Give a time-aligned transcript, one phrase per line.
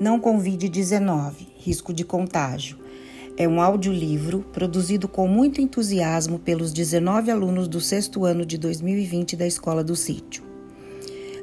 [0.00, 2.78] Não Convide-19 Risco de Contágio.
[3.36, 9.36] É um audiolivro produzido com muito entusiasmo pelos 19 alunos do sexto ano de 2020
[9.36, 10.42] da Escola do Sítio.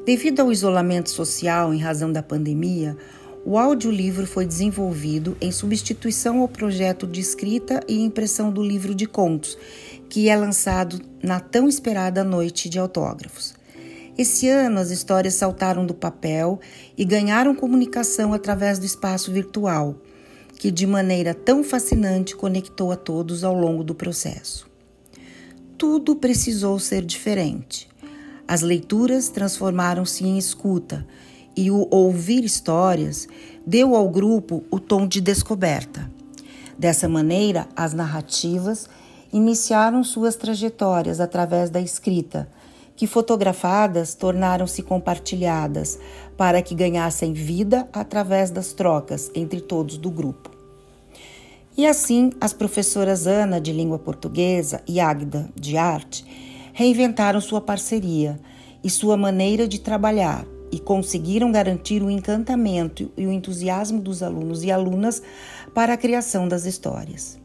[0.04, 2.98] Devido ao isolamento social em razão da pandemia,
[3.46, 9.06] o audiolivro foi desenvolvido em substituição ao projeto de escrita e impressão do livro de
[9.06, 9.56] contos,
[10.10, 13.54] que é lançado na tão esperada noite de autógrafos.
[14.18, 16.60] Esse ano, as histórias saltaram do papel
[16.98, 19.96] e ganharam comunicação através do espaço virtual,
[20.58, 24.68] que de maneira tão fascinante conectou a todos ao longo do processo.
[25.78, 27.88] Tudo precisou ser diferente.
[28.48, 31.06] As leituras transformaram-se em escuta
[31.56, 33.28] e o ouvir histórias
[33.68, 36.10] deu ao grupo o tom de descoberta.
[36.76, 38.90] Dessa maneira, as narrativas
[39.32, 42.50] iniciaram suas trajetórias através da escrita
[42.98, 46.00] que fotografadas tornaram-se compartilhadas
[46.36, 50.50] para que ganhassem vida através das trocas entre todos do grupo.
[51.78, 56.26] E assim, as professoras Ana, de língua portuguesa, e Agda, de arte,
[56.74, 58.40] reinventaram sua parceria
[58.84, 64.64] e sua maneira de trabalhar e conseguiram garantir o encantamento e o entusiasmo dos alunos
[64.64, 65.22] e alunas
[65.74, 67.40] para a criação das histórias.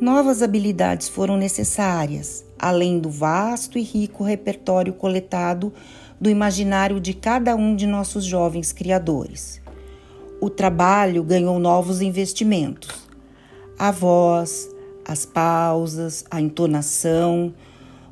[0.00, 5.72] Novas habilidades foram necessárias, além do vasto e rico repertório coletado
[6.20, 9.58] do imaginário de cada um de nossos jovens criadores.
[10.38, 13.08] O trabalho ganhou novos investimentos.
[13.78, 14.68] A voz,
[15.02, 17.54] as pausas, a entonação,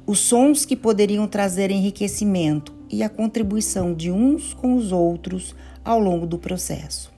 [0.07, 6.01] os sons que poderiam trazer enriquecimento e a contribuição de uns com os outros ao
[6.01, 7.13] longo do processo.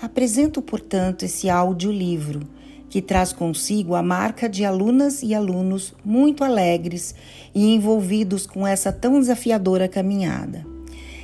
[0.00, 2.42] Apresento, portanto, esse audiolivro
[2.88, 7.14] que traz consigo a marca de alunas e alunos muito alegres
[7.54, 10.64] e envolvidos com essa tão desafiadora caminhada.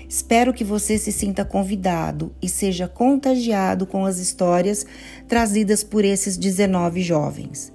[0.08, 4.84] Espero que você se sinta convidado e seja contagiado com as histórias
[5.28, 7.72] trazidas por esses 19 jovens.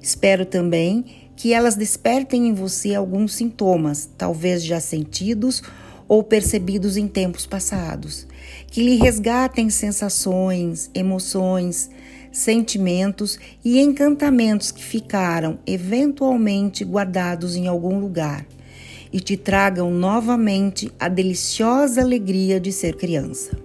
[0.00, 1.04] Espero também
[1.36, 5.62] que elas despertem em você alguns sintomas, talvez já sentidos
[6.08, 8.26] ou percebidos em tempos passados,
[8.68, 11.90] que lhe resgatem sensações, emoções,
[12.34, 18.44] sentimentos e encantamentos que ficaram eventualmente guardados em algum lugar
[19.12, 23.56] e te tragam novamente a deliciosa alegria de ser criança.